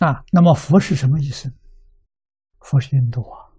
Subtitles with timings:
[0.00, 1.52] 啊，那么佛是什么意思？
[2.60, 3.52] 佛是印度啊，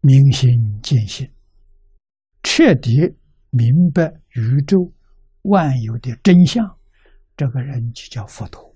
[0.00, 0.48] 明心
[0.82, 1.32] 见性，
[2.42, 2.90] 彻底
[3.50, 4.92] 明白宇宙
[5.42, 6.76] 万有的真相，
[7.36, 8.74] 这个人就叫佛陀。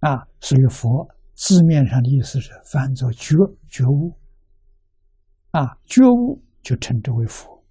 [0.00, 3.34] 啊，所以佛字面上的意思是翻作觉
[3.68, 4.18] 觉悟，
[5.50, 7.62] 啊，觉悟就称之为佛。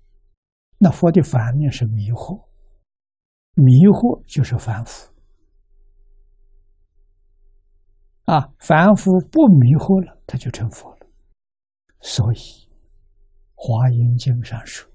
[0.77, 2.46] 那佛的反面是迷惑。
[3.57, 5.11] 迷惑就是凡夫
[8.25, 11.07] 啊，凡夫不迷惑了，他就成佛了。
[12.01, 12.37] 所以
[13.55, 14.87] 《华严经》上说：“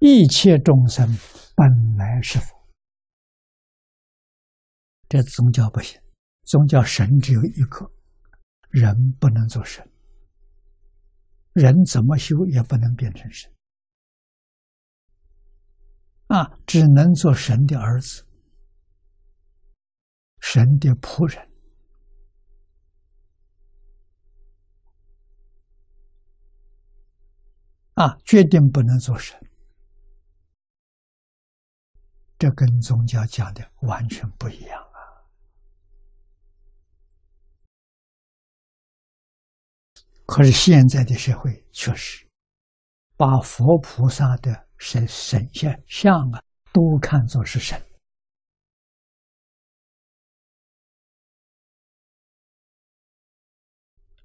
[0.00, 1.06] 一切众生
[1.54, 2.52] 本来是佛。”
[5.08, 6.00] 这宗教不行，
[6.42, 7.88] 宗教神只有一个，
[8.70, 9.88] 人不能做神，
[11.52, 13.53] 人怎么修也不能变成神。
[16.28, 18.26] 啊，只能做神的儿子，
[20.40, 21.48] 神的仆人，
[27.94, 29.38] 啊，决定不能做神。
[32.38, 34.98] 这跟宗教讲的完全不一样啊！
[40.26, 42.26] 可是现在的社会确实
[43.16, 44.64] 把佛菩萨的。
[44.86, 47.80] 神神仙像啊，都看作是神。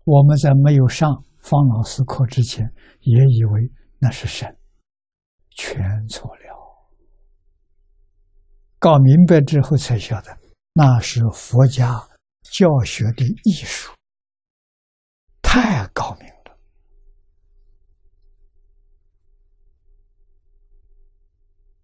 [0.04, 2.66] 我们在没有上方老师课之前，
[3.00, 4.54] 也以为那是神，
[5.52, 6.90] 全错了。
[8.80, 10.38] 搞明白之后才晓得，
[10.74, 12.06] 那是佛家
[12.44, 13.94] 教学的艺术，
[15.42, 16.28] 太高明。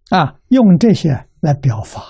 [0.10, 2.02] 啊，用这些来表法，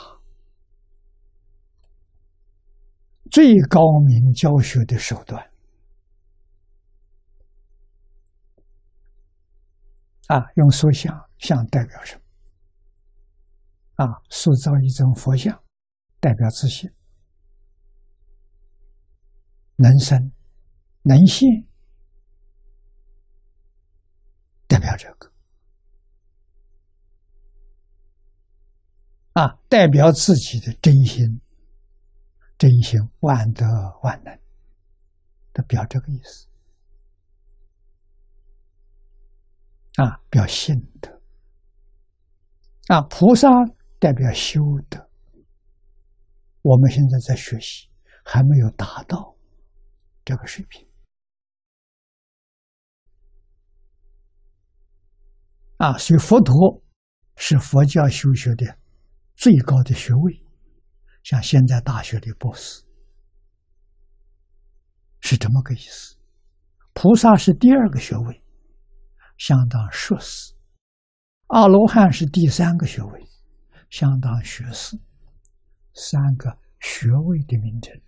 [3.32, 5.52] 最高明教学的手段。
[10.28, 12.22] 啊，用塑像，像代表什么？
[14.06, 15.64] 啊，塑造一尊佛像，
[16.20, 16.92] 代表自信，
[19.76, 20.32] 能生
[21.04, 21.48] 能现，
[24.68, 25.35] 代表这个。
[29.36, 31.42] 啊，代表自己的真心，
[32.58, 33.66] 真心万德
[34.02, 34.34] 万能，
[35.52, 36.48] 的表这个意思。
[39.96, 41.12] 啊，表信德。
[42.88, 43.50] 啊，菩萨
[44.00, 45.06] 代表修德。
[46.62, 47.90] 我们现在在学习，
[48.24, 49.36] 还没有达到
[50.24, 50.88] 这个水平。
[55.76, 56.82] 啊，所以佛陀
[57.36, 58.78] 是佛教修学的。
[59.46, 60.44] 最高的学位，
[61.22, 62.84] 像现在大学的博士，
[65.20, 66.18] 是这么个意思。
[66.94, 68.42] 菩萨是第二个学位，
[69.38, 70.56] 相当硕士；
[71.50, 73.24] 阿罗汉是第三个学位，
[73.92, 74.98] 相当学士。
[75.94, 78.02] 三个学位的名称，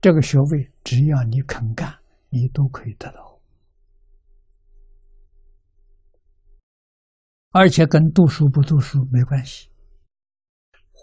[0.00, 2.00] 这个学位只要你肯干，
[2.30, 3.40] 你都可以得到，
[7.50, 9.70] 而且跟读书不读书没关系。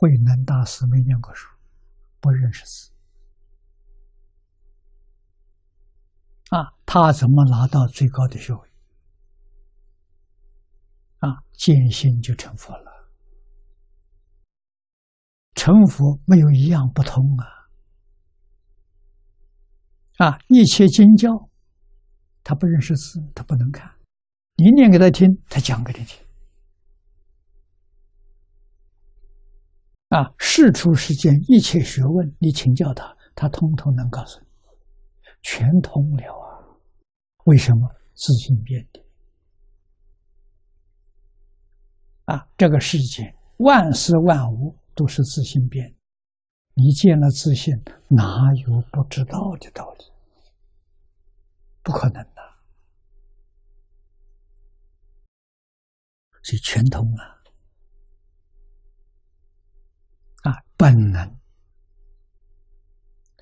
[0.02, 1.48] 慧能大师没念过书，
[2.20, 2.92] 不认识字，
[6.50, 8.68] 啊，他怎么拿到最高的学位？
[11.20, 13.12] 啊，见性就成佛了。
[15.54, 17.46] 成佛没有一样不通啊！
[20.26, 21.30] 啊，一切经教，
[22.44, 23.88] 他不认识字，他不能看，
[24.56, 26.26] 你念给他听，他讲给你听。
[30.12, 34.46] 啊，事出世间一切学问，你请教他，他通通能告诉你，
[35.42, 36.60] 全通了啊！
[37.46, 39.02] 为什么自信变的？
[42.26, 45.96] 啊，这个世界万事万物都是自信变，
[46.74, 47.74] 你见了自信，
[48.10, 50.04] 哪有不知道的道理？
[51.84, 52.42] 不可能的，
[56.44, 57.41] 所以全通啊！
[60.42, 61.36] 啊，本能